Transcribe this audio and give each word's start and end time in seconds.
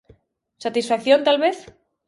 Satisfacción 0.65 1.19
talvez? 1.27 1.57